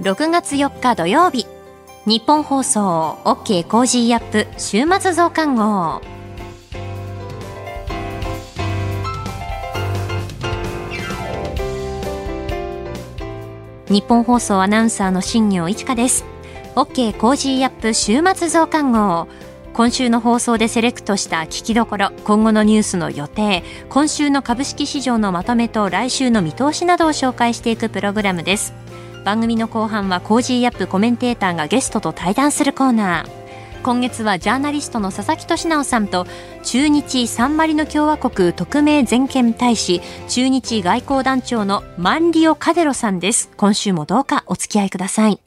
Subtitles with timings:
[0.00, 1.44] 6月4日土曜日。
[2.06, 6.00] ニッポン放送 OK Cozy up 週末増刊号。
[13.88, 16.24] ニッポン放送アナウンサーの新行市佳です。
[16.76, 19.26] OK Cozy up 週末増刊号。
[19.72, 28.74] 今週の放送でセレクトした聞きどころ今後のニュースの予定今週の株式市場のまとめと来週の見通しなどを紹介していくプログラムです。
[29.28, 33.82] 番組の後半は Cozy up コメンテーターがゲストと対談するコーナー。
[33.82, 36.26] 今月はジャーナリストの佐々木俊尚さんと
[36.62, 43.50] 駐日サンマリノ共和国特命全権大使駐日外交団長のマンリオ・カデロさんです。
[43.58, 45.38] 今週もどうかお付き合いください。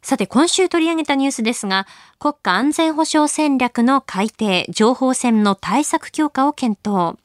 [0.00, 1.86] さて、今週取り上げたニュースですが、
[2.18, 7.18] 国家安全保障戦略の改定、情報戦の対策強化を検討。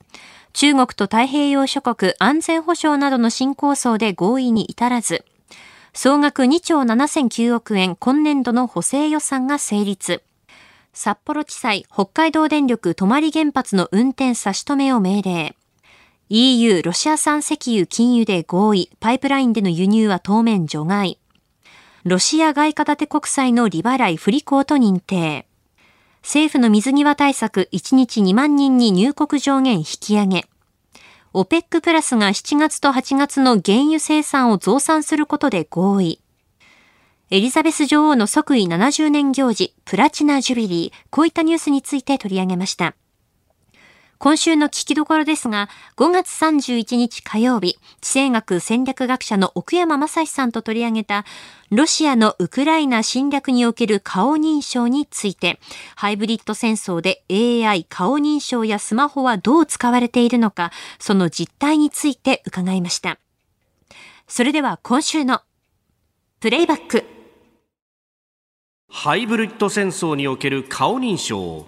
[0.60, 5.24] 中国と太平洋諸国安全保障などの新構想で合意に至らず、
[5.94, 10.24] 総額2兆7009億円今年度の補正予算が成立。
[10.94, 15.56] 札幌地裁北海道電力泊原発の運転差し止めを命令。
[16.30, 21.20] EU ロシア産石油禁輸で合意、パイプラインでの輸入は当面除外。
[22.04, 25.47] ロシア外貨建て国債の利払い不履行と認定。
[26.28, 30.46] 政府の水際対策1日2万人に入国上限引き上げ。
[31.34, 36.20] OPEC プラスが7月と8月の原油生産を増産することで合意。
[37.30, 42.94] エリザベス女王の即位70年行事、プラチナジュビリー、こういったニュースについて取り上げました。
[44.20, 51.24] 今週の聞きどころですが、5月31日火曜日、地政学戦略学者の奥山正史さんと取り上げた、
[51.70, 55.60] ロシアのウクライナ侵略における顔認証について、
[55.96, 63.20] ハイブリッド戦争で AI 顔認証やスマホはどう使われているのか、その実態について伺いました。
[64.28, 65.42] それでは今週の
[66.40, 67.06] プレイバック。
[68.90, 71.66] ハイブリッド戦争における顔認証。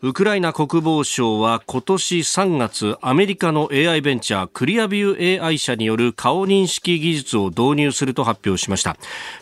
[0.00, 8.96] ウクライナ国防省は今年3月アメリカの AI ベンチャークリアビュー AI 社による顔認識技術を導入すると発表しました。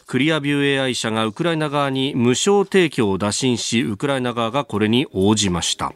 [0.07, 5.93] クリアビュー AI 社がウクライナ側に無償提供を打診しウクライナ側がこれに応じました。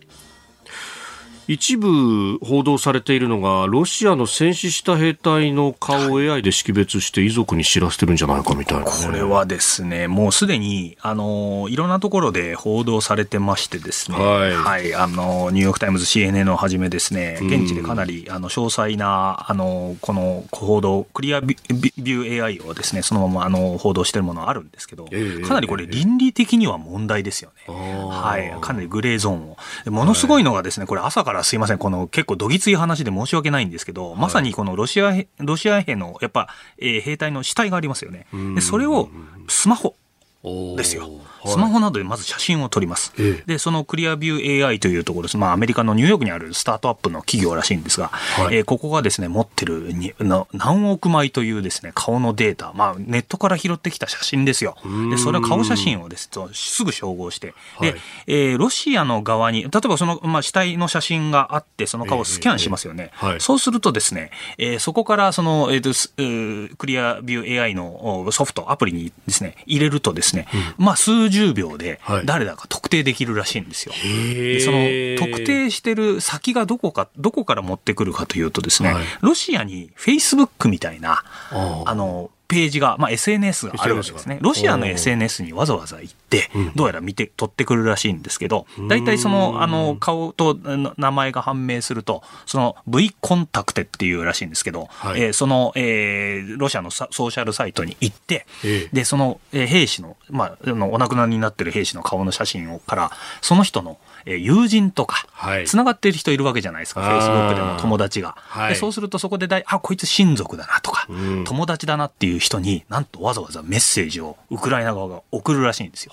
[1.51, 29.57] 一部報道されているのがロシアの戦死した兵隊の顔を AI で識別して遺族に知らせてるんじゃないかみたいな、ね、これはですねもうすでにあのいろんなところで報道されてましてですね、はい、はい、あのニューヨーク・タイムズ CNN をはじめですね現地でかなりあの詳細なあのこの報道クリアビュー AI をですねそのままあの報道してるものあるんですけど、かなりこれ倫理的には問題ですよね、はい、かなりグレーゾーンを。
[29.87, 38.27] ものすごいのがですねこれ朝からすいません、この結構どぎつい話で申し訳ないんですけど、はい、まさにこのロシア、ロシア兵のやっぱ、えー、兵隊の死体がありますよね。
[38.55, 39.09] で、それを
[39.49, 39.97] スマホ
[40.43, 41.09] ですよ。
[41.47, 43.13] スマホなどでまず写真を撮ります。
[43.47, 45.37] で、そのクリアビュー AI というところです。
[45.37, 50.15] まあ、アメリカのニューヨークにあるスタートアップの企業らしいんですが、はい、えー、ここがですね、持ってるに
[50.53, 54.77] 何億枚というですね、顔のデータ、まあ、ネットから拾ってきた写真ですよ。
[55.11, 63.11] で、それは顔写真をですと、すぐ照合して、で、はい、えー、ロシアの側に、例えばその、まあ、死体の写真があって、その顔をスキャンしますよね。
[63.13, 70.30] えーはい、そうするとですね、えー、そこからその、えーと、クリアビュー AI のソフト、アプリにですね、入れるとですね、
[70.79, 73.93] うん、まあ、数十秒で、誰だか特定できるらしいんですよ。
[74.03, 74.79] でその
[75.19, 84.41] 特定してる先がどこか、どこから持ってくるかというとですね、はい、ロシアにフェイスブックみたいな、あの、ページが、まあ、SNS があるわけですね。
[84.43, 90.59] ロシアの SNS にわざわざ行って、どうやら見て、取ってくるらしいんですけど、大体その、あの、顔と
[90.97, 98.47] 名前が判明すると、その V コンタクテっていうらしいんですけど、はい、えー、その、えー、ロシアのソーシャルサイトに行って、
[98.93, 103.13] で、その、えー、兵士の、まあ、お亡くなりになってる兵士の顔の写真をから、
[103.43, 105.27] その人の、え友人とか、
[105.67, 108.37] つながっている人いるわけじゃないですか、フェイスブックでも友達が。
[108.69, 116.13] でそうするとそこでだい、あ、こいつ親族だなとか、うん、友達だなっていう人に、なんとわざわざメッセージをウクライナ側が送るらしいんですよ。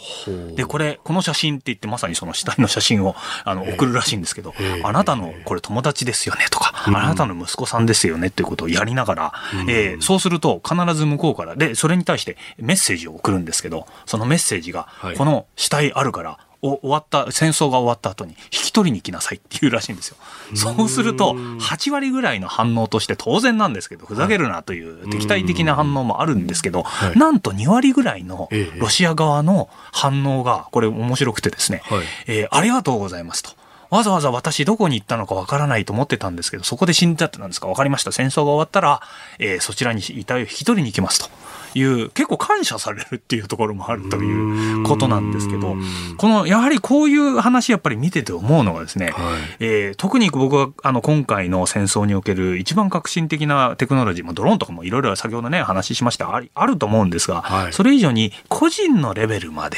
[0.55, 4.53] で、これ、この写真って言ってまさにその死体の写真をあの送るらしいんですけど、
[4.83, 9.33] あなたのこれ友達ですよねとか、あなたの息子さんですよねっていうことをやりながら、
[9.67, 14.87] えー、そうすると必ず向こうから、で、それに対してメッセージを送るんですけど、そのメッセージが、
[15.17, 20.17] この死体あるから、終わった戦争が終わった後に引き取りに来なさいっていうらしいんですよ。
[20.55, 28.49] そうすると8割ぐらいの反応として当然なんですけどふざけるなという敵対的な反応もあるんですけど、なんと2割ぐらいの
[28.79, 31.81] ロシア側の反応がこれ面白くてですね、
[32.25, 33.51] えー、ありがとうございますと。
[33.89, 38.11] わざわざ私どこに行ったのかわからないと思ってたんですけど、そこで死んだってなんですかわかりました。
[38.11, 39.01] 戦争が終わったら、
[39.39, 41.29] えー、そちらに遺体を引き取りに行きますと。
[41.77, 45.75] いう結構感謝されるっていうところもあるということなんですけど
[46.17, 56.35] このやはりこういう話やっぱり見てて思うのがですね、はい、えー、特に僕はあの今回の戦争における一番革新的なテクノロジー、まあ、ドローンとかもいろいろ先ほどね話しました。
[56.35, 59.77] ああると思うんですが、はい、それ以上に個人のレベルまで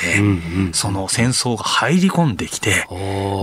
[0.73, 2.87] その戦争が入り込んできて、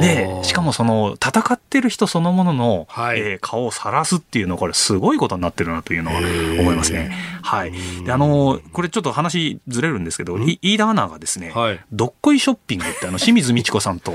[0.01, 6.19] でしかもその戦ってる人そのものの、はい、えー、顔を晒すっていうのはこれすごいことになってるなというのは
[6.61, 7.15] 思いますね。
[7.43, 7.73] はい、
[8.05, 14.13] であのこれちょっと話ずれるんですけど、飯田アナがですね、はい、どっこいショッピングってあの清水美智子さんと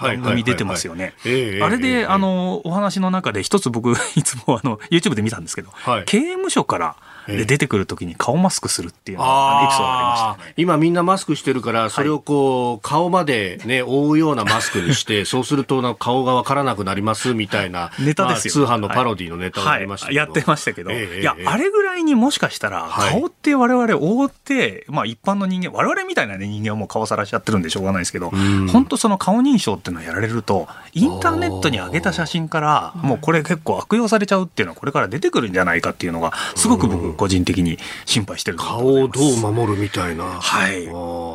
[0.00, 1.14] 番組出てますよね。
[1.62, 6.96] あれで、あの、お話の中で一つ僕 いつもあの YouTube で見たんですけど、はい、刑務所から
[7.36, 28.30] で出てくるときに顔マスクするっていうエピソードがありました、ね、今みんなマスクしてるから、それをこう、顔までね、覆うようなマスクにして、そうすると顔がわからなくなりますみたいな、ネタですよ、まあ、通販のパロディのネタをやりました、はいはい、やってましたけど、いや、あれぐらいにもしかしたら、顔って我々覆って、まあ一般の人間、我々みたいな、ね、人間はもう顔さらしちゃってるんでしょうがないですけど、
[28.72, 40.24] 本当その顔認証っていうのをやられると、インターネットに上げた写真から、もうこれ結構悪用されちゃうっていうのはこれから出てくるんじゃないかっていうのが、すごく僕個人的に心配してる顔をどう守るみたいな。
[40.24, 40.86] はい。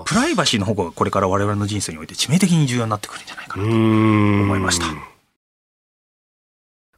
[0.06, 5.14] プライバシーの方がこれから我々の人生において致命的に重要になってくるんじゃないかなと思いました。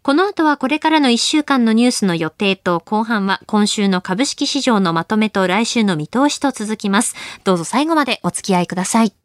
[0.02, 7.16] この後はこれからの1週間のニュースの予定と後半は今週の株式市場のまとめと来週の見通しと続きます。
[7.44, 9.25] どうぞ最後までお付き合いください。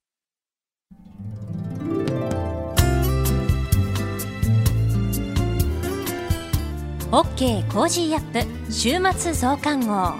[7.11, 10.13] OK Cozy up 週末増刊号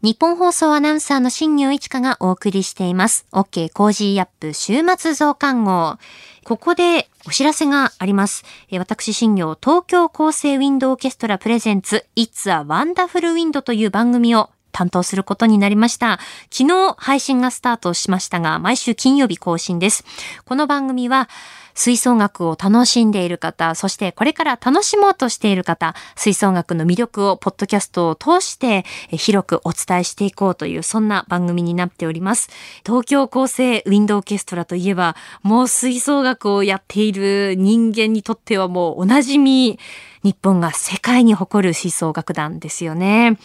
[0.00, 3.26] ニッポン放送アナウンサーの新行市佳がお送りしています。
[3.32, 5.98] OK Cozy up 週末増刊号。
[6.44, 8.44] ここでお知らせがあります。
[8.78, 16.18] 私、新行、東京佼成ウインドオーケストラプレゼンツ It's a Wonderful Wind という番組を担当することになりました。
[16.50, 20.04] 昨日配信がスタートしましたが、毎週金曜日更新です。
[20.44, 21.28] この番組は、
[21.74, 32.50] 吹奏楽を楽しんでいる方、そしてこれから楽しもうとしている方、吹奏楽の魅力をポッドキャストを通して広くお伝えしていこうという、そんな番組になっております。
[32.84, 39.78] 東京佼成ウインドオーケストラといえば、もう吹奏楽をやっている人間にとってはもうおなじみ、
[40.22, 43.38] 日本が世界に誇る吹奏楽団ですよね。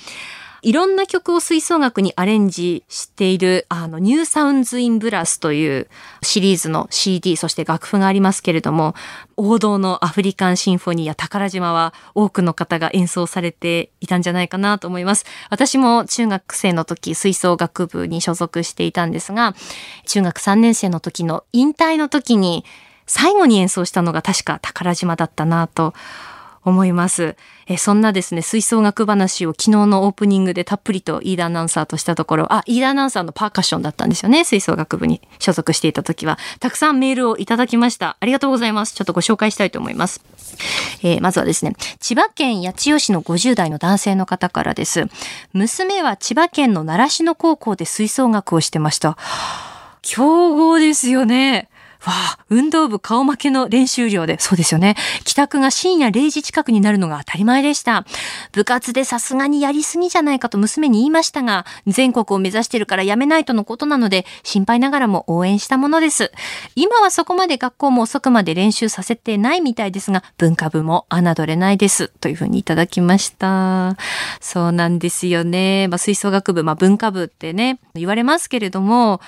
[0.66, 5.88] いろんな曲を吹奏楽にアレンジしている、あの、 New Sounds in Brass という
[6.24, 8.96] シリーズの CD、そして楽譜がありますけれども、
[9.38, 15.26] 王道のアフリカンシンフォニーや宝島は多くの方が演奏されていたんじゃないかなと思います。
[15.52, 19.54] 私も中学生の時、吹奏楽部に所属していたんですが、
[20.08, 22.66] 中学3年生の時の引退の時に、
[23.06, 25.94] 最後に演奏したのが確か宝島だったなと
[26.66, 27.38] 思います。
[27.68, 36.38] えそんなですね、吹奏楽話を昨日のオープニングでたっぷりと飯田アナウンサーとしたところ、あ、飯田アナウンサーのパーカッションだったんですよね、吹奏楽部に所属していた時は。
[36.60, 38.18] たくさんメールをいただきました。
[38.20, 38.96] ありがとうございます。
[38.96, 40.22] ちょっとご紹介したいと思います。
[41.04, 45.08] えー、まずはですね、千葉県八千代市の50代の男性の方からです。
[45.54, 49.18] 娘は千葉県の習志野高校で吹奏楽をしてました。
[50.02, 51.70] 強豪ですよね。
[52.06, 54.96] わあ、運動部顔負けの練習量で、そうですよね。
[55.24, 58.06] 帰宅が深夜0時近くになるのが当たり前でした。
[58.52, 66.32] 部活でさすがにやりすぎじゃないかと娘に言いましたが、全国を目指してるからやめないとのことなので、心配ながらも応援したものです。
[66.76, 72.10] 今はそこまで学校も遅くまで練習させてないみたいですが、文化部も侮れないです。
[72.20, 73.98] というふうにいただきました。
[74.40, 75.88] そうなんですよね。
[75.88, 79.22] まあ、吹奏楽部、まあ、文化部ってね、言われますけれども、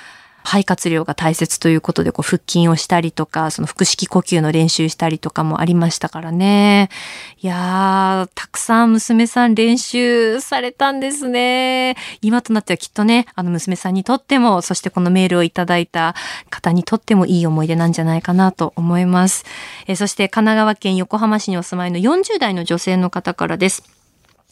[0.47, 6.87] 肺活量が大切ということで、こう、腹筋をしたりとか、その腹式呼吸の練習したりとかもありましたからね。
[7.41, 11.97] いやー、たくさん娘さん練習されたんですね。
[12.21, 16.15] 今となってはきっとね、あの娘さんにとっても、そしてこのメールをいただいた
[16.49, 19.43] 方にとってもいい思い出なんじゃないかなと思います。
[19.85, 23.83] えそして神奈川県横浜市にお住まいの40代の女性の方からです。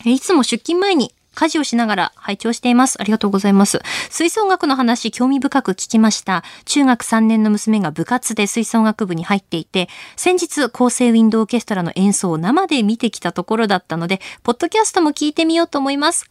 [0.04, 3.00] いつも出勤前に家事をしながら拝聴しています。
[3.00, 3.82] ありがとうございます。
[4.10, 6.44] 吹奏楽の話、興味深く聞きました。
[6.66, 16.26] 中学3年の娘が部活で吹奏楽部に入っていて、先日、構成ウィンドオーケストラの演奏を生で見てきたところだったので、ポッドキャストも聞いてみようと思います。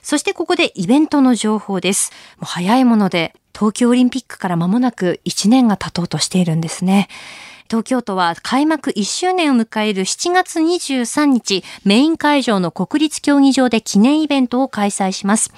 [0.00, 2.10] そしてここでイベントの情報です。
[2.38, 7.08] もう早いもので、東京オリンピックから間もなく1年が経とうとしているんですね。
[7.68, 15.52] 東京都は開幕1周年を迎える7月23日、メイン会場の国立競技場で記念イベントを開催します。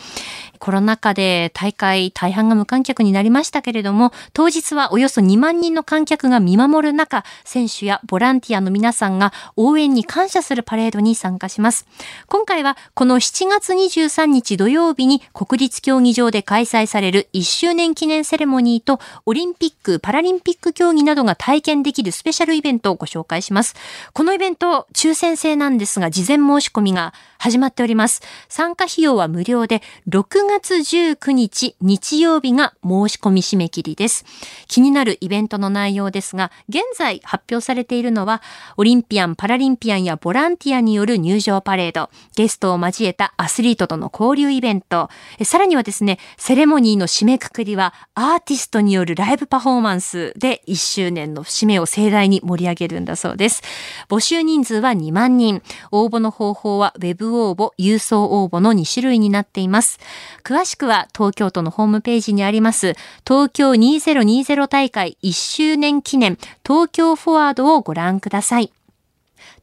[0.63, 11.85] コロナ禍で大会大半が無観客になりましたけれども、当日はおよそ2万人の観客が見守る中、選手やボランティアの皆さんが応援に感謝するパレードに参加します。
[12.29, 23.75] 今回はこの7月23日土曜日に国立競技場で開催される1周年記念セレモニーとオリンピック・パラリンピック競技などが体験できるスペシャルイベントをご紹介します。
[24.13, 28.23] このイベント、抽選制なんですが、事前申し込みが始まっております。
[28.49, 34.27] 参加費用は無料で、6月19日日曜日が申し込み締め切りです。
[34.69, 38.43] 気になるイベントの内容ですが、現在発表されているのは、
[38.77, 45.09] オリンピアン、パラリンピアンやボランティアによる入場パレード、ゲストを交えたアスリートとの交流イベント、
[45.43, 53.63] さらにはですね、セレモニーの締めくくりは、アーティストによるライブパフォーマンスで1周年の節目を盛大に盛り上げるんだそうです。
[54.11, 55.63] 募集人数は2万人。
[55.93, 59.99] 応募の方法は Web 応募、郵送応募の2種類になっています。
[60.43, 62.95] 詳しくは東京都のホームページにあります
[63.27, 68.73] 東京2020大会1周年記念東京フォワードをご覧ください。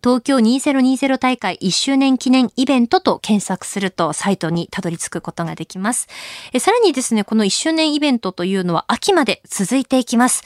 [0.02, 6.08] 東京2020大会1周年記念イベントと検索するとサイトにたどり着くことができます。
[6.54, 10.44] えさらにですね、この1周年イベントというのは秋まで続いていきます。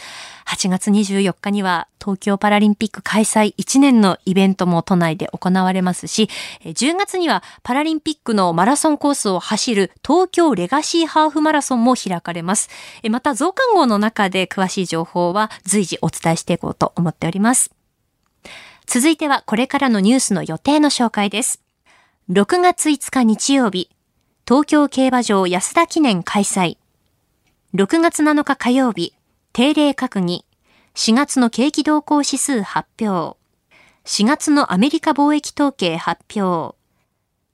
[0.48, 6.30] 8月24日には東京パラリンピック開催1年のイベントも都内で行われますし、
[6.66, 12.70] 10月にはパラリンピックのマラソンコースを走る東京レガシーハーフマラソンも開かれます。
[13.08, 17.83] また増刊号の中で詳しい情報は随時お伝えしていこうと思っております。
[18.86, 21.62] 続いてはこれからのニュースの予定の紹介です。
[22.30, 23.90] 6月5日日曜日、
[24.48, 26.78] 東京競馬場安田記念開催。
[27.74, 29.14] 6月7日火曜日、
[29.52, 30.46] 定例閣議。
[30.96, 33.38] 4月の景気動向指数発表。
[34.06, 36.76] 4月のアメリカ貿易統計発表。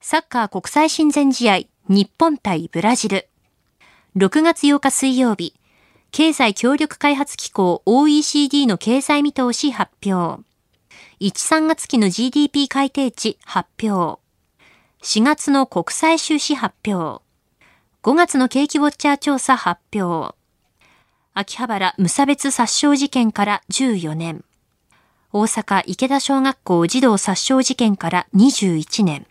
[0.02, 3.30] サッカー国際親善試合、日本対ブラジル。
[4.18, 5.54] 6月8日水曜日、
[6.12, 10.44] 経済協力開発機構 OECD の経済見通し発表。
[11.22, 14.22] 1、3月期の GDP 改定値発表。
[15.04, 17.22] 4月の国際収支発表。
[18.04, 20.34] 5月の景気ウォッチャー調査発表。
[21.34, 24.46] 秋葉原無差別殺傷事件から14年。
[25.34, 29.28] 大阪池田小学校児童殺傷事件から21年。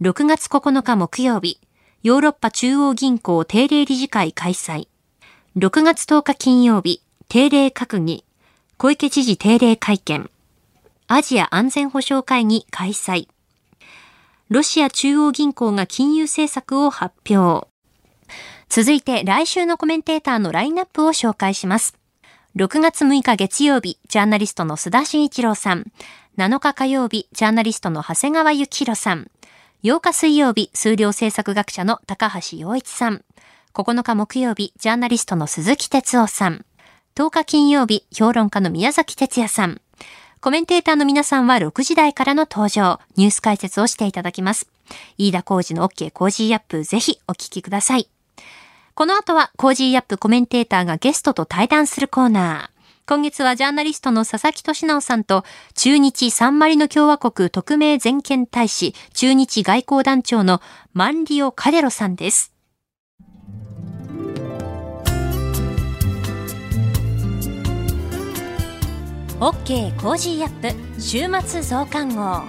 [0.00, 1.58] 6月9日木曜日、
[2.04, 4.86] ヨーロッパ中央銀行定例理事会開催。
[5.56, 8.24] 6月10日金曜日、定例閣議。
[8.76, 10.30] 小池知事定例会見。
[11.12, 13.26] アジア安全保障会議開催。
[14.48, 17.66] ロシア中央銀行が金融政策を発表。
[18.68, 21.98] 続いて来週のコメンテーターのラインナップを紹介します。
[22.54, 25.90] 6月6日月曜日、ジャーナリストの須田慎一郎さん。
[26.38, 29.32] 7日火曜日、ジャーナリストの長谷川幸洋さん。
[29.82, 33.24] 8日水曜日、数量政策学者の高橋洋一さん。
[33.74, 36.64] 9日木曜日、ジャーナリストの鈴木哲夫さん。
[37.16, 39.80] 10日金曜日、評論家の宮崎哲弥さん。
[40.40, 44.70] コメンテーターの皆さんは6時台からの登場、ニュース解説をしていただきます。
[45.18, 48.08] 飯田浩二の OK コージーアップ、ぜひお聞きください。
[48.94, 52.80] この後は Cozy up コメンテーターがゲストと対談するコーナー。
[53.06, 55.44] 今月はジャーナリストの佐々木俊尚さんと、
[55.74, 60.62] 駐日サンマリノ共和国特命全権大使、駐日外交団長の
[60.94, 62.54] マンリオ・カデロさんです。
[69.40, 72.42] OK Cozy up 週末増刊号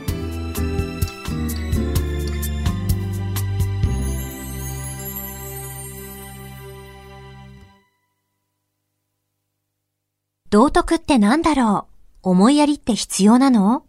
[10.50, 11.88] 道徳って何だろ
[12.24, 12.29] う？
[12.29, 13.86] 思いやりって必要なの？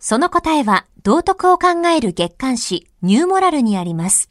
[0.00, 4.28] その答えは道徳を考える月刊誌ニューモラルにあります。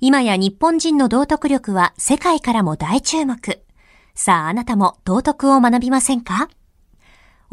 [0.00, 3.62] 今や日本人の道徳力は世界からも大注目。
[4.16, 6.48] さああなたも道徳を学びませんか？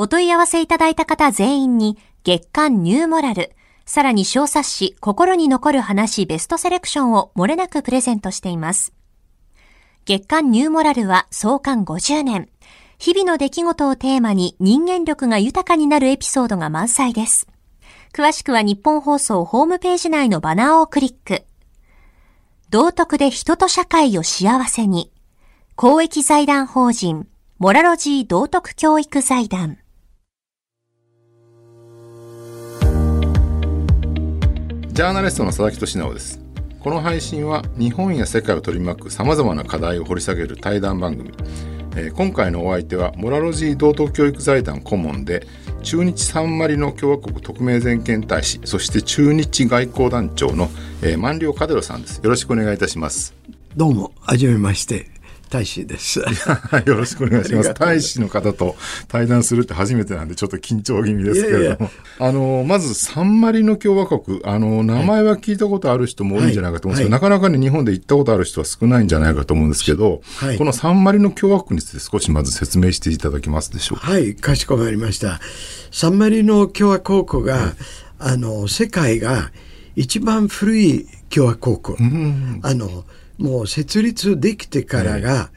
[0.01, 3.51] お問い合わせいただいた方全員に月刊ニューモラル、
[3.86, 8.94] さらに小冊子心に残る話ベストセレクションを漏れなくプレゼントしています。
[10.06, 12.48] 月刊ニューモラルは創刊50年。
[12.98, 17.50] 日々の出来事をテーマに人間力が豊かになるエピソードが満載です。
[18.13, 21.44] 詳しくは日本放送ホームページ内のバナーをクリック。
[22.70, 25.12] 道徳で人と社会を幸せに。
[25.75, 27.27] 公益財団法人、
[27.58, 29.77] モラロジー道徳教育財団。
[35.00, 36.41] ジャーナリストの佐々木俊直です。
[36.82, 41.32] この配信は日本や世界を取り巻くさまざまな課題を掘り下げる対談番組、
[41.96, 45.48] えー、今回のお相手はモラロジー道徳教育財団顧問で
[45.84, 50.68] 中日サンマリノ共和国特命全権大使そして中日外交団長の、
[51.01, 52.18] えー、万両カデロさんです。
[52.18, 53.34] よろしくお願いいたします。
[53.77, 55.18] どうもはじめまして。
[55.50, 56.20] 大使です。
[56.86, 57.74] よろしくお願いします。
[57.74, 58.75] 大使の方と
[59.08, 61.63] 対談するって初めてなんで、ちょっと緊張気味ですけれども。
[61.63, 61.89] いやいや
[62.20, 74.12] あの、まず、サンマリノ共和国、あの、名前は聞いたことある人も多いんじゃないかと思うんですけど、はいはい、なかなかね、日本で行ったことある人は少ないんじゃないかと思うんですけど、はい、このサンマリノ共和国について少しまず説明していただけますでしょうか？
[74.12, 75.39] はい、かしこまりました。
[75.91, 77.75] サンマリノ共和国が、
[78.20, 79.51] あの、世界が
[79.95, 81.97] 一番古い共和国。
[82.62, 83.06] あの、
[83.39, 85.49] もう設立できてからが、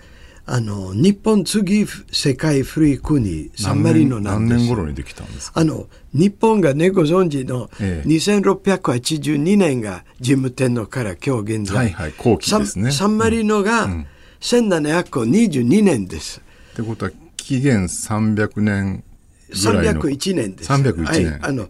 [0.45, 5.61] あの日本次世界古い国サンマリノなんです何年頃にできたんですか？
[5.61, 12.91] あの日本がねご存知の2682年が事務天皇から今日現在、はいはい、後期ですね。
[12.91, 13.89] サンマリノが
[14.41, 16.41] 1722年です、
[16.73, 19.05] ってことは紀元300年
[19.49, 20.03] ぐらいの。
[20.03, 20.73] 301年です。
[20.73, 21.69] 301年、はい、あの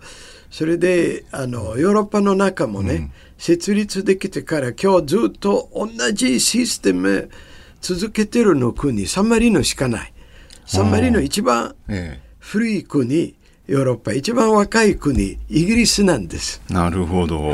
[0.51, 7.29] それであのヨーロッパの中もね、うん、設立できてから今日ずっと同じシステム
[7.81, 10.13] 続けてるの国サンマリノしかない。
[10.65, 11.75] サンマリノ一番
[12.39, 13.35] 古い国、
[13.67, 16.63] ヨーロッパ一番若い国イギリスなんです。
[16.71, 17.53] なるほど、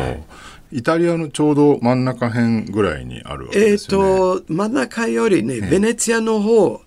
[0.71, 4.09] イタリアのちょうど真ん中辺ぐらいにあるわけですよね。
[4.35, 6.83] えっ、と、真ん中よりね、ベネツィアの方、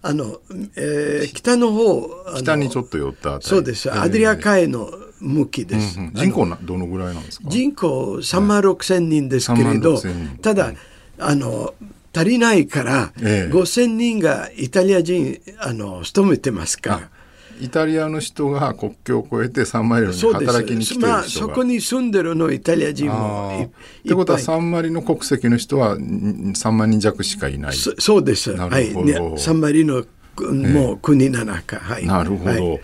[0.00, 0.40] あの、
[0.74, 2.08] えー、北の方
[2.38, 3.44] 北にちょっと寄ったあたり。
[3.44, 7.48] そうです、アデリア海の向きです、うんうん、人口などのぐらいなんですか？
[7.48, 10.00] 人口3万6千人ですけれど、
[10.42, 10.72] ただ
[11.18, 11.74] あの
[12.14, 17.10] 足りないから、ええ、5,000人がイタリア人あの勤めてますから。
[17.60, 21.08] イタリアの人が国境を越えてサンマリノに働きに来てる人が。
[21.08, 23.68] まあ、そこに住んでるのイタリア人も
[24.04, 27.72] ってことはサンマリノ国籍の人は3万人弱しかいない。
[27.74, 28.52] そうです。
[28.56, 30.04] はい、ね、サンマリノ
[30.44, 32.80] もう国の中、はい、なるほど、はい、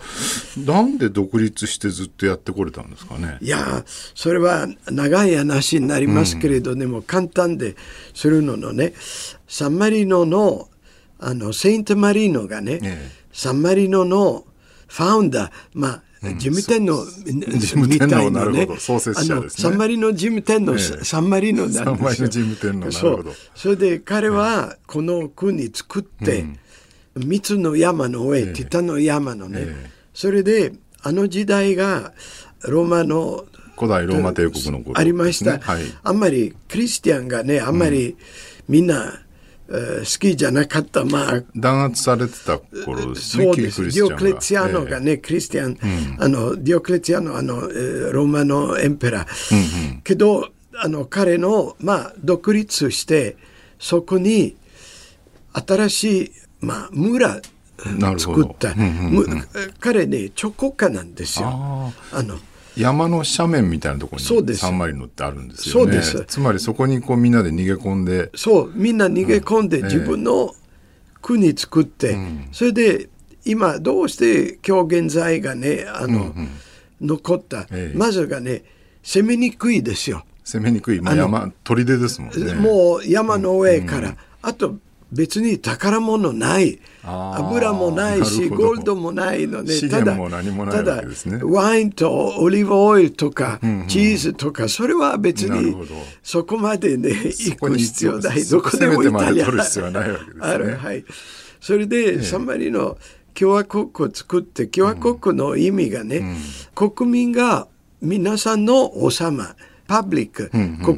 [0.57, 3.37] なんで独立してずっとやってこれたんですかね？
[3.41, 7.75] いやそれは長い話になりますけれど、うん、でも簡単で
[8.13, 8.93] するののね
[9.47, 10.69] サンマリノの
[11.19, 14.45] あのセイントマリーノがね、ええ、サンマリノの
[14.87, 16.03] ファウンダーまあ
[16.37, 17.05] 事務天皇
[17.87, 19.69] みたいなね、創設者ですね。
[19.69, 21.85] サンマリノ事務天皇、ええ、サンマリノなんですよ。
[21.85, 23.31] サンマリノ事務天皇、なるほど。
[23.53, 26.59] それで彼はこの国作って、うん
[27.15, 32.13] 三つの山の上、えティタの山のね、えそれであの時代が
[32.63, 33.45] ローマの
[33.77, 38.17] 古代ローマ帝国の頃、ね、ありました、はい、あんまりクリスティアンがねあんまり
[38.67, 39.19] みんな、
[39.67, 43.45] うん、好きじゃなかった、まあ、弾圧されてた頃ですね。
[43.45, 43.83] そうです。
[43.83, 49.55] ディオクレツィアノがね、えー、クリスティアン、うん、あの、ディオクレツィアノ、あの、ローマのエンペラー。
[49.55, 53.37] うんうん、けど、あの、彼の、まあ、独立して、
[53.79, 54.55] そこに、
[55.53, 56.31] 新しい
[56.65, 57.41] まあ、村
[58.17, 59.47] 作った、うんうんうん、
[59.79, 61.47] 彼ね彫刻家なんですよ。
[62.11, 62.37] あの
[62.77, 65.93] 山の斜面みたいなところにサンマリノってあるんですよね。
[65.93, 66.25] そうです。
[66.27, 68.31] つまりそこにこうみんなで逃げ込んで。
[68.35, 70.53] そう、みんな逃げ込んで自分の
[71.21, 73.09] 国作って、うん、それで
[73.45, 76.49] 今どうして今日現在がね、あの、うん
[77.01, 78.63] うん、残った、ええ、まずがね、
[79.03, 80.25] 攻めにくいですよ。
[80.43, 82.53] 攻めにくい、まあ、山砦ですもんね。
[82.55, 84.75] もう山の上から、うん、あと
[85.11, 86.79] 別に宝物ない。
[87.03, 90.17] 油もないしゴールドもないのでただ
[90.71, 91.03] ただ
[91.43, 95.75] ワインとオリーブオイルとかチーズとかそれは別に
[96.23, 99.47] そこまでね行く必要ないどこでもイタリア
[100.41, 101.05] あるはい。
[101.59, 102.97] それでサンマリの
[103.35, 106.37] 共和国を作って共和国の意味がね、
[106.73, 107.67] 国民が
[108.01, 109.55] 皆さんの王様
[109.87, 110.49] パブリック、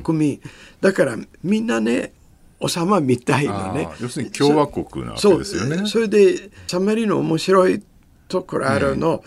[0.04, 0.42] 国民。
[0.80, 2.14] だからみんなね
[2.60, 3.88] おさまみたいなね。
[4.02, 5.86] 要するに共和国なわけですよね。
[5.88, 7.84] それでサマリの面白い
[8.28, 9.24] ところあるの、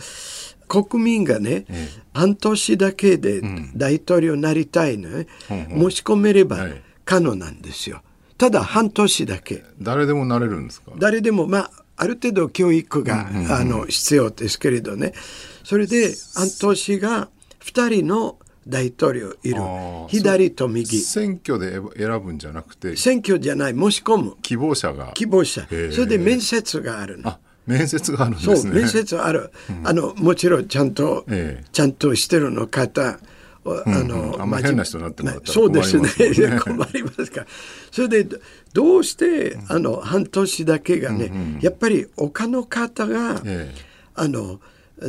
[0.67, 1.65] 国民がね、
[2.13, 3.41] 半年だけで
[3.75, 6.67] 大統領になりたいのね、申し込めれば
[7.05, 8.01] 可能なんですよ。
[8.37, 9.63] ただ半年だけ。
[9.79, 10.91] 誰でもなれるんですか？
[10.97, 15.13] 誰でも、まあ、ある程度教育が、あの必要ですけれどね。
[15.63, 17.29] それで半年が
[17.63, 19.61] 2人の大統領いる。
[20.07, 20.99] 左と右。
[20.99, 23.73] 選挙で選ぶんじゃなくて選挙じゃない。
[23.73, 24.37] 申し込む。
[24.41, 25.11] 希望者が。
[25.13, 25.65] 希望者。
[25.67, 27.35] それで面接があるの。
[27.65, 28.55] 面接があるんですね。
[28.55, 33.19] そう面接ある、うん、あのもちろんちゃんと、えちゃんとしてるの方
[33.63, 36.59] あの、うん、あんま変な人になってもらったら困ります、ね、そうですね。
[36.61, 37.45] 困りますか
[37.91, 38.39] それで
[38.73, 43.73] どうしてあの半年だけがね、うんうん、やっぱり他の方が、え。
[44.13, 44.59] あの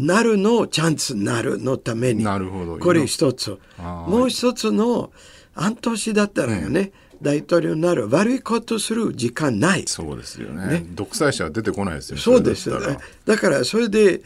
[0.00, 2.24] なるのチャンスになるのために。
[2.24, 2.78] なるほど。
[2.78, 3.58] これ一つ。
[3.78, 5.12] もう一つの
[5.54, 9.84] 半年だったらね、うん、大統領になる悪いことする時間ない。
[9.86, 12.18] そうですよね、ね、独裁者は出てこないですよ。
[12.18, 12.78] そうですだ
[13.24, 14.22] だからそれで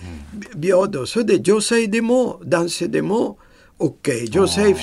[0.61, 3.39] 平等それで女性でも男性でも
[3.79, 4.75] OK 女性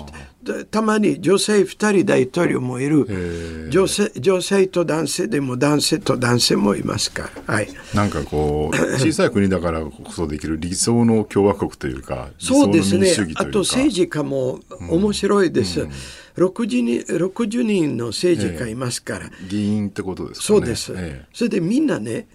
[0.70, 3.70] たまに女性2人大統領もいる。
[3.70, 13.10] 女性女性と男性でも男性と男性もいますから、はい、なんかこう 小さい国だからこそできる理想の共和国というかそうですね。
[13.36, 15.90] あと政治家も面白いです、うん、
[16.36, 22.28] 60, 人60人の政治家いますから、えー、議員ってことですか、ね、そうです、えー、それでみんなね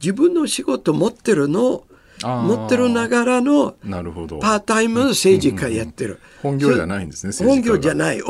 [0.00, 1.84] 自分の仕事持ってるの
[2.22, 8.20] 持ってるながらのパータイム政治家やってる、本業じゃないんですね本業じゃない。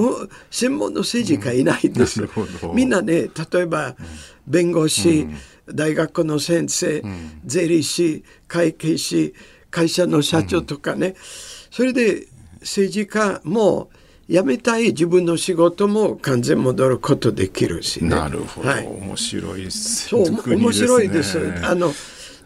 [0.51, 2.27] 専門の政治家いないんです、う
[2.73, 3.94] ん、みんなね例えば
[4.47, 5.29] 弁護士、
[5.68, 9.35] うん、大学の先生、うん、税理士会計士
[9.70, 11.14] 会社の社長とかね、
[11.70, 12.27] それで
[12.61, 13.90] 政治家も
[14.29, 14.85] 辞めたい。
[14.88, 21.38] 自分の仕事も完全戻ることできるし、ね、なるほど、はい、面白いそう面白いです。
[21.62, 21.92] あの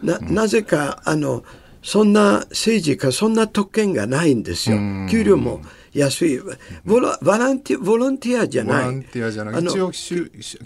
[0.02, 1.44] ななぜかあの
[1.82, 4.78] そんな政治家そんな特権がないんですよ。
[5.11, 5.61] 給料も
[5.92, 6.40] 安い
[6.84, 8.84] ボラボランティボランティアじゃない。
[8.84, 9.64] ボランティアじゃない。
[9.64, 9.90] 一応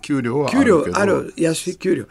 [0.01, 2.07] 給料は給料ある安い給料。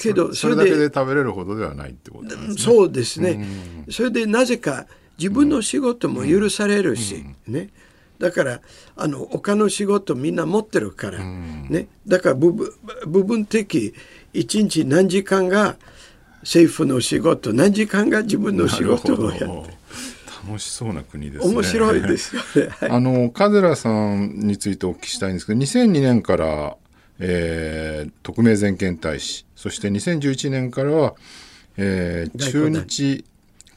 [0.00, 2.54] けどそれだけで食べれるほどではないってことですね。
[2.56, 3.46] そうですね。
[3.90, 4.86] それでなぜか
[5.18, 7.70] 自分の仕事も許されるし、ね。
[8.18, 8.60] だから
[8.96, 11.88] あの他の仕事みんな持ってるから、ね。
[12.06, 13.94] だから部部分的
[14.32, 15.76] 一日何時間が
[16.44, 19.84] 政府の仕事何時間が自分の仕事をやって。
[20.46, 21.54] 楽しそうな国ですね。
[21.54, 26.76] 面白いですよね、 はい、あのカズラさんについてお聞きしたいんですけど2002年から、
[27.18, 31.14] えー、特命全権大使そして2011年からは、
[31.78, 33.24] えー、中日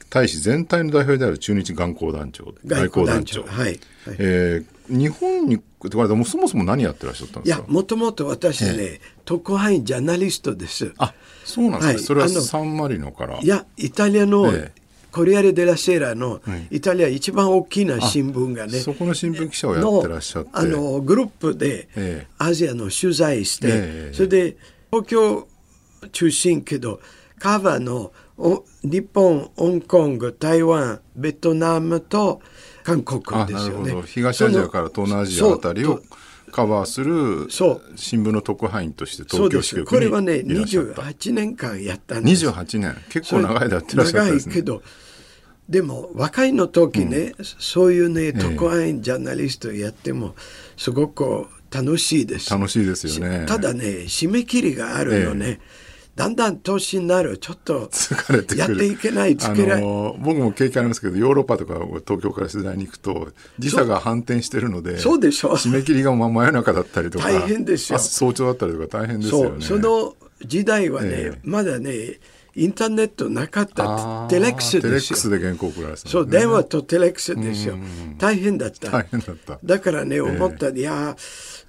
[0.10, 3.43] 大使全体の代表である中日外交団長外交団長。
[3.43, 3.80] はい、はい、
[4.20, 7.63] えー、日本にってもそもそも何やってらっしゃったんですか？
[7.63, 10.93] いやもともと私ね、ええ、特派員ジャーナリストです。
[10.98, 11.13] あ
[11.46, 13.39] そうなんですね、はい、それはサンマリノから？
[13.39, 14.88] いやイタリアの、ええ。
[15.10, 20.50] コリアレ・デラ・セーラのイタリア一番大きな新聞がね、そこの新聞記者をやってらっしゃって。
[20.54, 23.72] あのグループでアジアの取材して、え
[24.12, 24.58] え、それで
[24.91, 25.48] 東京
[26.12, 27.00] 中心けど
[27.39, 28.12] カバーの
[28.84, 32.41] 日本香港台湾ベトナムと
[32.84, 34.02] 韓国ですよね。
[34.06, 36.02] 東アジアから東南アジアあたりを
[36.52, 37.50] カバーする
[37.95, 42.47] 新聞の特派員として東京支局にこれはね28年間やったんです。
[42.47, 42.95] 28年。
[43.10, 44.84] 結構長い間やってらっしゃったんです、ね、長いけど
[45.67, 50.36] でも若いの時ね、うん、そういうね特派員ジャーナリストやっても
[50.78, 53.45] すごく楽しいです、楽しいですよね。
[53.47, 55.87] ただね締め切りがあるよね、え
[56.17, 57.38] だんだん年になる。
[57.38, 59.84] ちょっと疲れてやっていけないつけない。
[59.84, 61.75] 僕も経験ありますけどヨーロッパとか
[62.08, 63.27] 東京から取材に行くと
[63.60, 65.51] 時差が反転してるのでそうでしょ。
[65.51, 67.99] 締め切りが真夜中だったりとか大変ですよ。
[67.99, 69.63] 早朝だったりとか大変ですよね。
[69.63, 72.19] その時代はね、えまだね
[72.56, 74.82] インターネットなかったテレックスですよ。
[74.82, 77.77] テレックスで原稿送られてた、ね、そう、電話とテレックスですよ。
[78.17, 78.89] 大変だった。
[78.89, 79.60] 大変だった。
[79.63, 81.15] だからね、思った、えー、いや、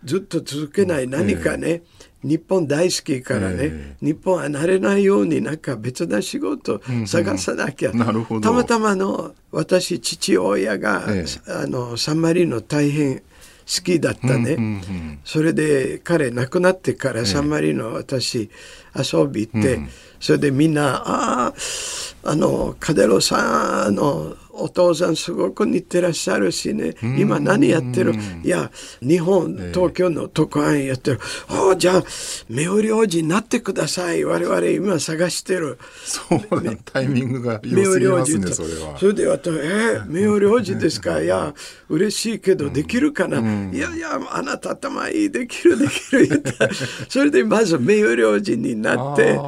[0.04, 13.22] ずっと続けない何かね、えー日本大好きからね、えー、日本は慣れないようになんか別な仕事探さなきゃ、うんうん、たまたまの私父親が、えー、あのサンマリノ大変好
[13.84, 18.50] きだったね、うんうんうん、それで彼亡くなってからサンマリノ私
[18.96, 21.54] 遊び行って、うん、それでみんな「ああ
[22.24, 28.12] あのカデロさんのお父さんすごく似てらっしゃるしね、今何やってる？
[28.42, 31.20] いや、日本、東京の特派員やってる。
[31.46, 32.04] ああ、じゃあ、
[32.48, 34.24] 名誉王子になってください。
[34.24, 35.78] 我々今探してる。
[36.04, 38.98] そうね、タイミングが良すぎますね、それは。
[38.98, 41.22] それで私、えー、名誉王子ですか？
[41.22, 41.54] いや、
[41.88, 43.38] 嬉しいけど、できるかな、
[43.72, 46.68] いやいや、あなた頭いい、できる、できる、言った。
[47.08, 49.38] それでまず名誉王子になって、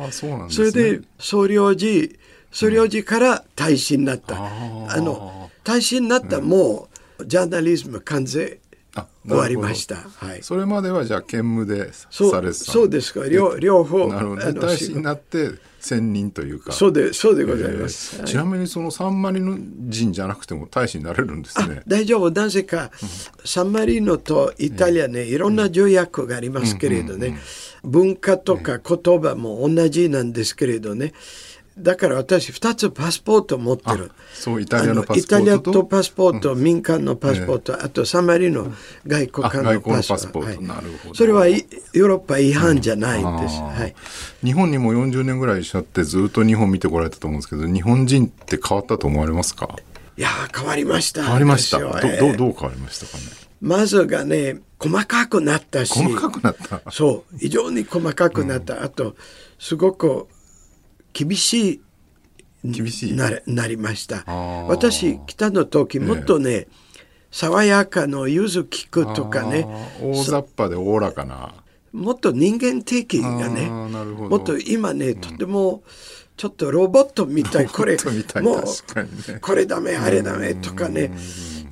[0.50, 2.16] それで総領事、
[2.50, 4.36] 総領事から大使になった。
[4.36, 8.58] あの大使になったもう、ジャーナリズム完全
[9.26, 9.96] 終わりました。
[9.96, 10.42] はい。
[10.42, 13.26] それまではじゃあ兼務でされてそうですか。
[13.26, 14.08] 両両方。
[14.08, 14.60] なるほど。
[14.60, 16.72] 大使になって専任というか。
[16.72, 18.16] そうでそうでございます。
[18.18, 19.56] えーちなみにそのサンマリノ
[19.88, 21.82] 人じゃなくても大使になれるんですね。
[21.86, 22.30] 大丈夫。
[22.30, 22.90] なぜか、
[23.44, 27.38] サンマリノとイタリアね、いろんな条約がありますけれどね、
[27.84, 31.12] 文化とか言葉も同じなんですけれどね。
[31.78, 34.11] だから私2つパスポート持ってる。
[34.35, 38.72] そうイタリアのパスポートイタリアとパスポート、うん、民間のパスポート、あとサマリの
[39.06, 40.72] 外国間のパスポート。
[40.72, 41.14] はい。
[41.14, 43.61] それはヨーロッパ違反じゃないんです。
[43.61, 43.94] はい。
[44.44, 49.76] 日本にも40年ぐらいいらってずっと日本見てこられたと思うんですけど、日本人って変わったと思われますか？
[50.16, 51.22] いや変わりました。
[51.22, 51.78] 変わりました。
[51.78, 53.24] どどどう変わりましたかね？
[53.61, 55.92] まずがね、細かくなったし。
[55.92, 56.83] 細かくなった。
[56.90, 57.38] そう。
[57.38, 58.78] 非常に細かくなった。
[58.78, 59.14] うん、あと、
[59.59, 60.26] すごく
[61.12, 61.81] 厳しい
[62.64, 63.12] 厳しい。
[63.14, 64.25] ななりました。
[64.68, 66.68] 私来たの時もっとね、え
[67.31, 69.66] 爽やかの柚子菊とかね。
[70.03, 71.55] 大雑把でおおらかな。
[71.92, 75.83] もっと人間的がねもっと今ね、とても
[76.37, 77.66] ちょっとロボットみたい。
[77.66, 77.96] これ
[78.42, 78.64] もう、
[79.40, 81.11] これダメあれダメとかね、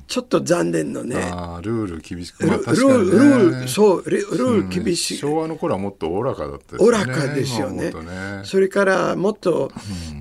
[0.09, 1.17] ちょっと残念のね。
[1.61, 7.91] ルール厳しく、まあ、ルール、そう、ルール厳しい、昭和の頃はもっとおおらかだったおおらかですよね。
[7.91, 8.41] ね。
[8.43, 9.71] それからもっと、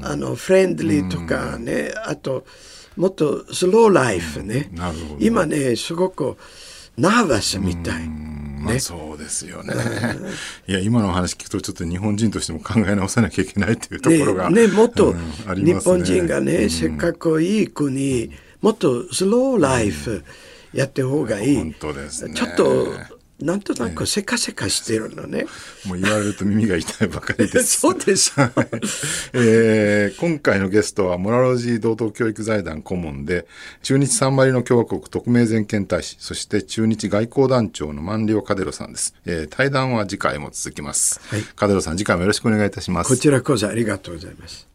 [0.03, 2.45] あの、フレンドリーとかね、あと、
[2.97, 4.71] もっとスローライフね。
[5.21, 6.37] 今ね、すごく
[6.99, 8.07] ナーバスみたい。
[8.07, 9.73] まあ、そうですよね。
[10.69, 15.15] いや今の話聞くとちょっと日本人としても考え直さなきゃいけないっていうところが、ねね、もっと、
[15.57, 20.25] 日本人がね、せっかくいい国、もっとスローライフ
[20.73, 21.57] やって方がいい。
[21.57, 22.35] 本当ですね。
[22.35, 25.47] ちょっとなんとなくせかせかしてるのね。
[25.87, 27.79] もう言われると耳が痛いばかりです。
[27.81, 28.33] そうです。
[29.33, 33.47] えー、今回のゲストはモラロジー道徳教育財団顧問で、
[33.85, 39.15] 駐日サンマリノ共和国特命全権大使、そして駐日外交団長のマンリオ・カデロさんです。
[39.25, 41.21] えー、対談は次回も続きます。
[41.29, 43.09] はい、カデロさん、次回もよろしくお願いいたします。
[43.09, 44.68] こちらこそありがとうございます。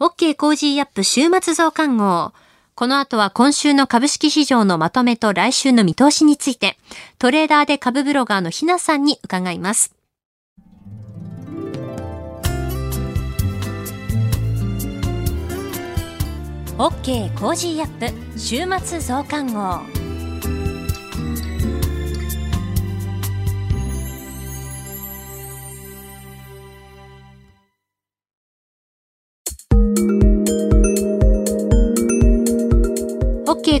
[0.00, 2.32] OK Cozy up 週末増刊号。
[2.74, 6.76] この後は今週の株式市場のまとめと来週の見通しについて、
[7.20, 9.94] トレーダーで株ブロガーのひなさんに伺います。
[16.76, 20.03] OK コージーアップ週末増刊号。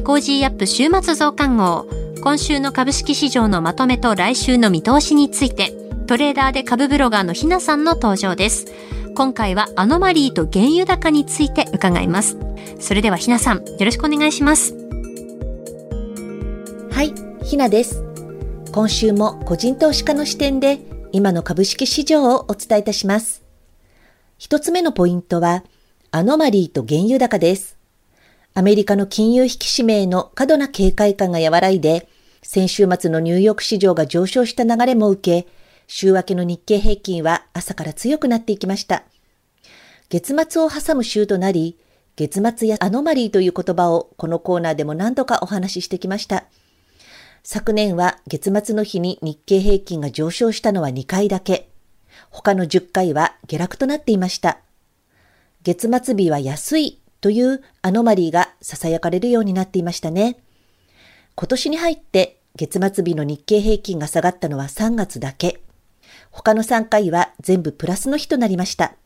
[0.04, 1.86] Cozy up 週末増刊号。
[2.20, 5.72] 今週の株式市場のまとめと来週の見通しについて、
[6.06, 8.66] トレーダーで株ブロガーのひなさんの登場です。
[9.14, 12.36] 今回はアノマリーと原油高について伺います。
[12.80, 14.74] それではひなさん、よろしくお願いします。
[16.90, 18.04] はい、ひなです。
[18.72, 20.80] 今週も個人投資家の視点で
[21.12, 23.42] 今の株式市場をお伝えいたします。
[24.36, 25.64] 一つ目のポイントは、
[26.10, 27.78] アノマリーと原油高です。
[28.56, 32.08] アメリカの金融引き締めへの過度な警戒感が和らいで、
[32.40, 35.48] 先週末のニューヨーク市場が上昇した流れも受け、
[35.88, 39.02] 週明けの日経平均は朝から強くなっていきました。
[40.08, 41.76] 月末を挟む週となり、
[42.14, 46.44] 月末やアノマリーという言葉をこのコーナーでも何度かお話ししてきました。
[47.42, 51.70] 昨年は月末の日に日経平均が上昇したのは2回だけ。
[52.30, 54.60] 他の10回は下落となっていました。
[55.64, 60.36] 月末日は安いというアノマリーが囁かれるようになっていましたね。
[61.34, 65.62] 今年に入って月末日の日経平均が下がったのは3月だけ。
[66.30, 68.96] 他の3回は全部プラスの日となりました。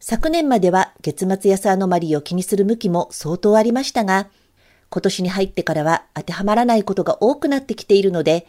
[0.00, 4.28] 昨年までは月末安アノマリーを気にする向きも相当ありましたが、
[4.90, 8.46] 今年に入ってからは当てはまらないことが多くなってきているので、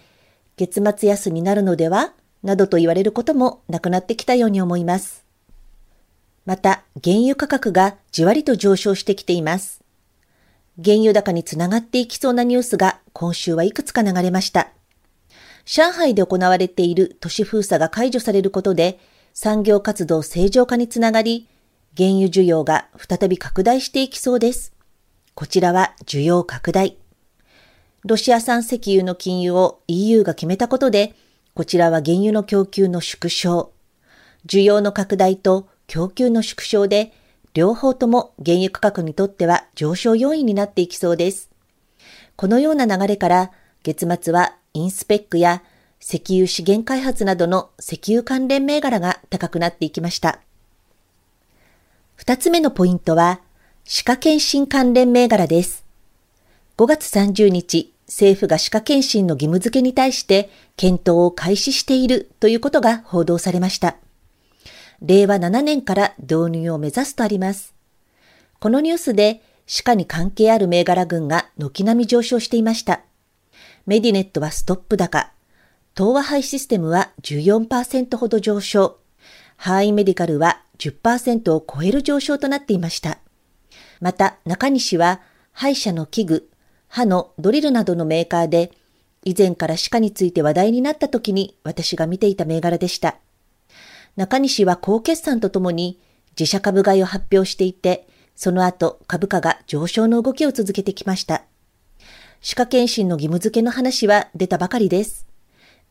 [0.57, 2.11] 月末安になるのでは？
[2.43, 5.23] などと言われることもなくなってきたように思います。
[6.45, 9.81] また、原油価格がじわりと上昇してきています。
[10.83, 14.69] 原油高につながっていきそうなニュースが今週はいくつか流れました。
[15.65, 18.99] 上海で行われている都市封鎖が解除されることで、
[19.33, 21.47] 産業活動正常化につながり、
[21.95, 24.73] 原油需要が再び拡大していきそうです。
[25.35, 26.97] こちらは需要拡大。
[28.03, 31.13] ロシア産石油の禁輸を EU が決めたことで、
[31.53, 33.73] こちらは原油の供給の縮小。
[34.47, 37.11] 需要の拡大と供給の縮小で、
[37.53, 41.49] 両方とも原油価格にとっては上昇要因になっていきそうです。
[42.37, 43.51] このような流れから、
[43.83, 45.63] 月末はインスペックや
[45.99, 50.39] 石油資源開発などの石油関連銘柄が高くなっていきました。
[52.15, 53.41] 二つ目のポイントは、
[53.83, 55.83] 歯科検診関連銘柄です。
[56.77, 63.97] 5月30日、政府が歯科検診の義務付けに対して検討を開始しているということが報道されました。
[65.01, 67.73] 令和7年から導入を目指すとあります。
[68.59, 73.01] このニュースで歯科に関係ある銘柄群が軒並み上昇していました。
[73.87, 75.31] メディネットはストップ高、
[75.97, 78.99] 東和ハイシステムは14%ほど上昇、
[79.57, 83.17] ハーイメディカルは10%を超える上昇となっていました。
[84.01, 86.49] また中西は歯医者の器具、
[86.87, 88.71] 歯のドリルなどのメーカーで
[89.23, 93.17] 以前から歯科について話題になった時に私が見ていた銘柄でした。
[94.15, 95.99] 中西は高決算とともに
[96.39, 101.43] 自社株買いを発表していて、その後株価が上昇の動きを続けてきました。
[102.41, 105.27] 歯科検診の義務付けの話は出たばかりです。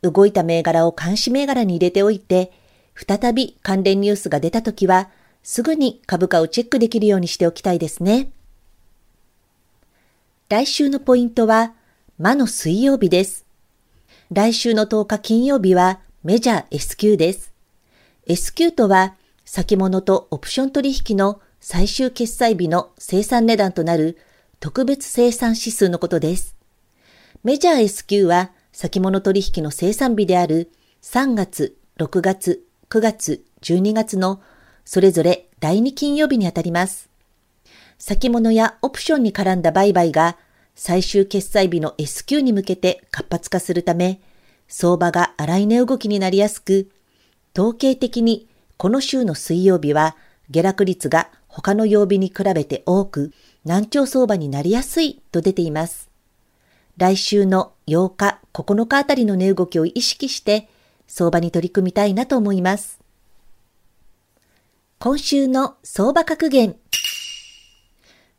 [0.02, 2.52] 動いた銘柄を監視銘柄に入れておいて、
[2.94, 5.10] 再び関連ニュースが出たときは、
[5.42, 8.30] すぐに株価をチェックできるようにしておきたいですね。
[10.48, 11.74] 来週のポイントは、
[12.18, 13.46] 魔の水曜日です。
[14.32, 17.49] 来週の10日金曜日はメジャー S q です。
[18.26, 24.18] S q とは、先物とオプション取引の最終決済日の生産値段となる
[24.60, 26.54] 特別生産指数のことです。
[27.42, 30.70] メジャー S q は先物取引の生産日である
[31.02, 34.40] 3月、6月、9月、12月の
[34.84, 37.08] それぞれ第2金曜日にあたります。
[37.98, 40.36] 先物やオプションに絡んだ売買が
[40.74, 44.20] 最終決済日の S q に向けて活発化するため、
[44.68, 46.90] 相場が荒い値動きになりやすく、
[47.56, 50.16] 統計的にこの週の水曜日は
[50.50, 53.32] 下落率が他の曜日に比べて多く、
[53.64, 56.08] 難聴相場になりやすいと出ています。
[56.96, 60.68] 来週の8日、9日あたりの値動きを意識して、
[61.06, 63.00] 相場に取り組みたいなと思います。
[64.98, 66.76] 今週の相場格言。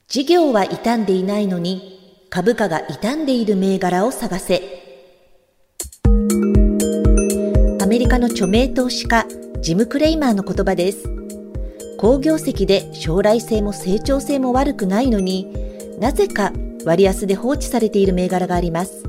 [0.08, 4.81] 事業は傷んでいないのに、株価が傷んでいる銘柄を探せ。
[7.92, 9.26] メリカの著名投資家、
[9.60, 11.10] ジム・クレイマーの言葉です。
[11.98, 15.54] 好業績で将来性も成長性も悪くないのに
[16.00, 16.54] なぜか
[16.86, 19.04] 割安で放置されている銘柄があります。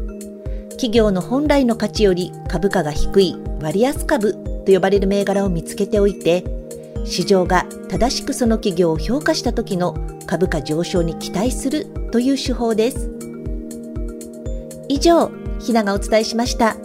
[0.71, 4.35] 企業の本来の価値より株価が低い割安株
[4.67, 6.43] と呼ばれる銘柄を見つけておいて、
[7.05, 9.95] 市場が正しくその企業を評価した時の
[10.27, 13.13] 株価上昇に期待するという手法です。
[14.89, 16.77] 以上、ひながお伝えしました。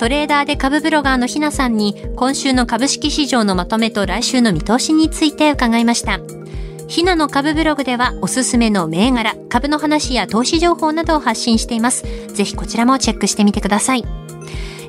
[0.00, 6.20] トレーダーで株ブロガーのひなさんに今週の株式市場のまとめと来週の見通しについて伺いました。
[6.88, 12.04] ひなの株ブログではおすすめの銘柄、株の話や投資情報などを発信しています。
[12.28, 14.06] ぜひこちらもチェックしてみてください。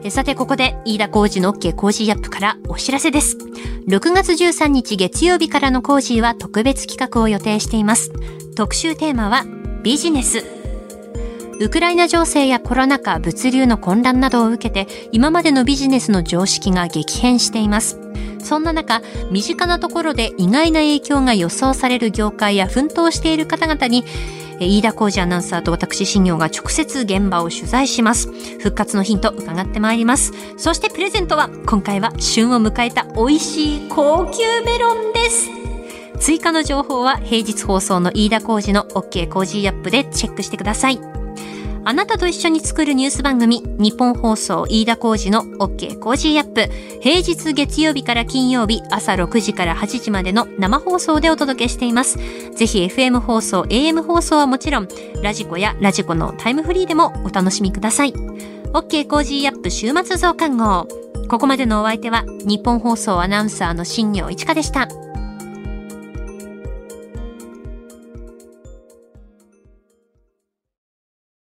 [0.10, 3.38] さてここで飯田浩二の OK コージーアップからお知らせです。
[3.90, 8.14] 6月13日月曜日からの Cozy は特別企画を予定しています。
[8.56, 9.44] 特集テーマは
[9.84, 10.61] ビジネス。
[11.62, 18.00] ウクライナ情勢やコロナ禍、物流の混乱などを受けて、今までのビジネスの常識が激変しています。
[18.44, 24.04] そんな中、身近なところで意外な影響が予想される業界や奮闘している方々に、
[24.60, 28.32] 飯田浩司アナウンサーと私、新行が直接現場を取材します。
[28.58, 30.34] 復活のヒント伺ってまいります。
[30.58, 35.52] そしてプレゼントは、今回は旬を迎えた美味しい高級メロンです。
[36.18, 41.21] 追加の情報は平日放送の飯田浩二の OK コージーアップでチェックしてください。
[41.84, 46.70] あなたと一緒に作るニュース番組、日本放送飯田浩二の OK コージーアップ。
[47.02, 52.20] 平日月曜日から金曜日朝6時から8時までの生放送でお届けしています。
[52.56, 54.88] ぜひ FM 放送、AM 放送はもちろん、
[55.24, 58.14] radiko や radiko のタイムフリーでもお楽しみください。
[58.74, 60.88] OK Cozy up 週末増刊号。
[61.30, 64.88] ここまでのお相手は、ニッポン放送アナウンサーの新行市佳でした。